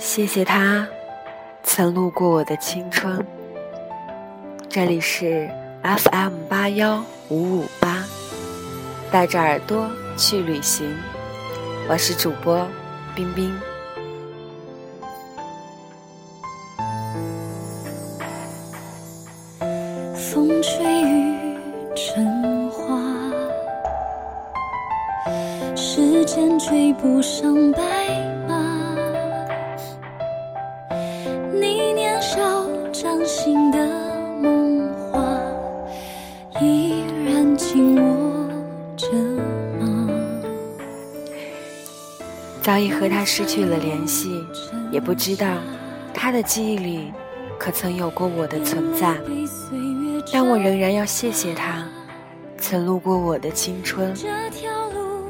[0.00, 0.88] 谢谢他
[1.62, 3.22] 曾路过我的青春。
[4.66, 5.46] 这里是
[5.82, 8.02] FM 八幺五五八，
[9.12, 10.96] 带着耳朵去旅行。
[11.86, 12.66] 我是主播
[13.14, 13.54] 冰冰。
[20.14, 21.58] 风吹雨
[21.94, 22.96] 成花，
[25.76, 27.82] 时间追不上白
[42.62, 44.44] 早已和他失去了联系，
[44.92, 45.46] 也不知道
[46.12, 47.12] 他的记忆里
[47.58, 49.16] 可曾有过我的存在。
[50.32, 51.84] 但我仍然要谢谢他，
[52.58, 54.14] 曾路过我的青春，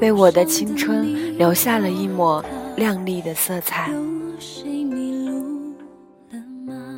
[0.01, 2.43] 为我的青春留下了一抹
[2.75, 3.89] 亮丽的色彩。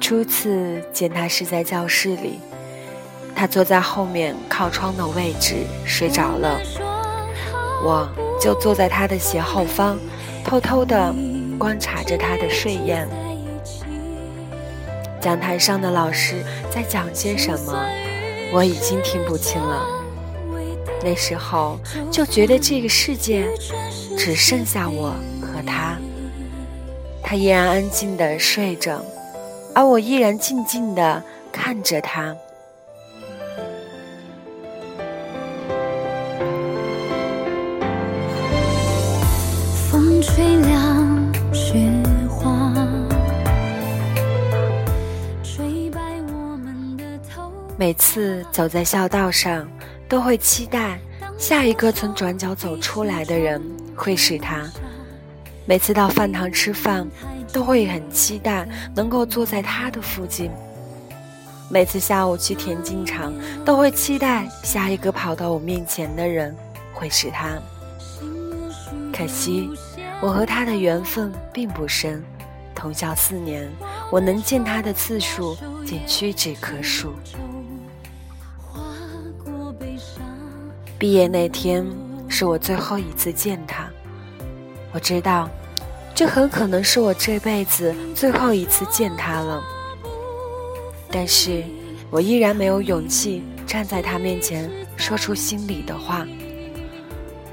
[0.02, 2.40] 初次见他是在教室里，
[3.36, 6.60] 他坐在后面靠窗的位置睡着了，
[7.86, 8.10] 我
[8.42, 9.98] 就坐在他的斜后方，
[10.44, 11.16] 偷偷地
[11.58, 13.08] 观察着他的睡颜。
[15.20, 17.74] 讲台上的老师在讲些什么，
[18.54, 19.86] 我已经听不清了。
[21.02, 21.80] 那时候
[22.12, 23.48] 就觉得这个世界
[24.18, 25.98] 只剩下我和他，
[27.22, 29.04] 他依然安静地睡着，
[29.74, 32.36] 而我依然静静地看着他。
[47.76, 49.68] 每次走在校道上，
[50.08, 50.98] 都会期待
[51.38, 53.62] 下一个从转角走出来的人
[53.94, 54.64] 会是他。
[55.66, 57.06] 每次到饭堂吃饭，
[57.52, 58.66] 都会很期待
[58.96, 60.50] 能够坐在他的附近。
[61.70, 63.34] 每次下午去田径场，
[63.66, 66.56] 都会期待下一个跑到我面前的人
[66.94, 67.60] 会是他。
[69.12, 69.70] 可惜，
[70.22, 72.24] 我和他的缘分并不深，
[72.74, 73.70] 同校四年，
[74.10, 77.14] 我能见他的次数仅屈指可数。
[80.98, 81.86] 毕业那天
[82.30, 83.90] 是我最后一次见他，
[84.94, 85.50] 我知道，
[86.16, 89.62] 这很可能是我这辈子最后一次见他了。
[91.12, 91.64] 但是
[92.10, 96.26] 我依然没有勇气站在他面前说出心里的话。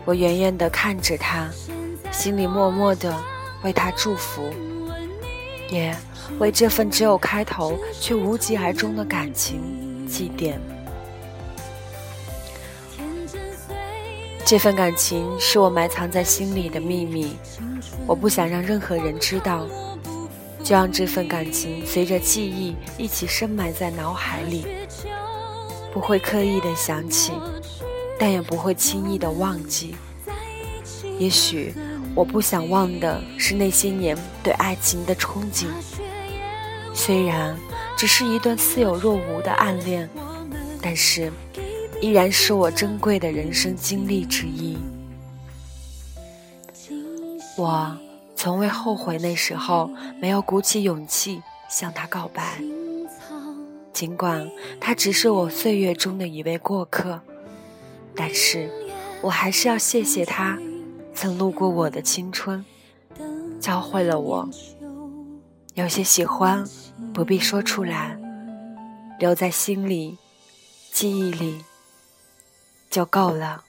[0.05, 1.49] 我远远地看着他，
[2.11, 3.17] 心里默默的
[3.63, 4.51] 为他祝福，
[5.71, 5.97] 也
[6.39, 10.55] 为这份只有开头却无疾而终的感情祭奠。
[14.45, 17.37] 这份感情是我埋藏在心里的秘密，
[18.07, 19.67] 我不想让任何人知道，
[20.65, 24.67] 就让这份感情随着记忆一起深埋在脑海里，
[25.93, 27.33] 不会刻意的想起，
[28.19, 29.95] 但也不会轻易的忘记。
[31.19, 31.75] 也许
[32.15, 35.67] 我不想忘的是那些年对爱情的憧憬，
[36.95, 37.57] 虽然
[37.97, 40.09] 只是一段似有若无的暗恋，
[40.83, 41.33] 但是。
[42.03, 44.79] 依然是我珍贵的人生经历之一。
[47.59, 47.95] 我
[48.35, 52.59] 从未后悔那时候没有鼓起勇气向他告白，
[53.93, 54.51] 尽管
[54.81, 57.21] 他只是我岁月中的一位过客，
[58.17, 58.71] 但是
[59.21, 60.59] 我还是要谢谢他，
[61.21, 62.65] 曾路过我的青春，
[63.61, 64.49] 教会了我，
[65.75, 66.65] 有些喜欢
[67.13, 68.19] 不必说出来，
[69.19, 70.17] 留在心里，
[70.95, 71.63] 记忆里。
[72.89, 73.65] 就够了。